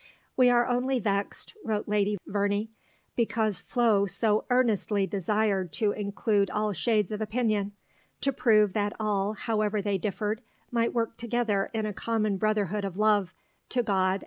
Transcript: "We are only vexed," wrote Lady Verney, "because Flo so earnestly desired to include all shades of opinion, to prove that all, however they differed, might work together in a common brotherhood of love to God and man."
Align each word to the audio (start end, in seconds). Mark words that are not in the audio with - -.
"We 0.35 0.49
are 0.49 0.65
only 0.67 0.99
vexed," 0.99 1.53
wrote 1.63 1.87
Lady 1.87 2.17
Verney, 2.25 2.71
"because 3.15 3.61
Flo 3.61 4.07
so 4.07 4.45
earnestly 4.49 5.05
desired 5.05 5.71
to 5.73 5.91
include 5.91 6.49
all 6.49 6.73
shades 6.73 7.11
of 7.11 7.21
opinion, 7.21 7.73
to 8.21 8.33
prove 8.33 8.73
that 8.73 8.93
all, 8.99 9.33
however 9.33 9.79
they 9.79 9.99
differed, 9.99 10.41
might 10.71 10.95
work 10.95 11.17
together 11.17 11.69
in 11.71 11.85
a 11.85 11.93
common 11.93 12.37
brotherhood 12.37 12.83
of 12.83 12.97
love 12.97 13.35
to 13.69 13.83
God 13.83 14.09
and 14.09 14.19
man." 14.19 14.19